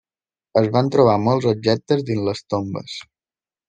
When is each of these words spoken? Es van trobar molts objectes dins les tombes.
Es 0.61 0.69
van 0.77 0.89
trobar 0.95 1.19
molts 1.27 1.51
objectes 1.53 2.05
dins 2.11 2.29
les 2.33 2.45
tombes. 2.57 3.01